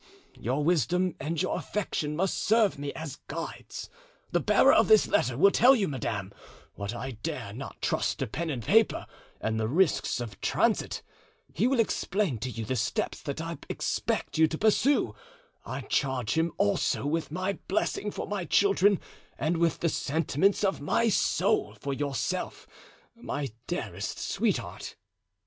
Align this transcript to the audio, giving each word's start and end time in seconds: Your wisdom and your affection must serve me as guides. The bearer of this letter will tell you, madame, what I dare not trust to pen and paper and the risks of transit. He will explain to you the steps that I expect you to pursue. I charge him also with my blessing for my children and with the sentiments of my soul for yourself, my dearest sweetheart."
Your 0.39 0.63
wisdom 0.63 1.13
and 1.19 1.39
your 1.39 1.57
affection 1.59 2.15
must 2.15 2.35
serve 2.43 2.79
me 2.79 2.91
as 2.93 3.17
guides. 3.27 3.87
The 4.31 4.39
bearer 4.39 4.73
of 4.73 4.87
this 4.87 5.05
letter 5.07 5.37
will 5.37 5.51
tell 5.51 5.75
you, 5.75 5.87
madame, 5.87 6.33
what 6.73 6.95
I 6.95 7.11
dare 7.21 7.53
not 7.53 7.79
trust 7.83 8.17
to 8.17 8.25
pen 8.25 8.49
and 8.49 8.63
paper 8.63 9.05
and 9.39 9.59
the 9.59 9.67
risks 9.67 10.19
of 10.19 10.41
transit. 10.41 11.03
He 11.53 11.67
will 11.67 11.79
explain 11.79 12.39
to 12.39 12.49
you 12.49 12.65
the 12.65 12.75
steps 12.77 13.21
that 13.21 13.39
I 13.39 13.59
expect 13.69 14.39
you 14.39 14.47
to 14.47 14.57
pursue. 14.57 15.13
I 15.67 15.81
charge 15.81 16.33
him 16.33 16.51
also 16.57 17.05
with 17.05 17.29
my 17.31 17.59
blessing 17.67 18.09
for 18.09 18.25
my 18.25 18.43
children 18.45 18.99
and 19.37 19.57
with 19.57 19.81
the 19.81 19.89
sentiments 19.89 20.63
of 20.63 20.81
my 20.81 21.09
soul 21.09 21.75
for 21.79 21.93
yourself, 21.93 22.65
my 23.15 23.51
dearest 23.67 24.17
sweetheart." 24.17 24.95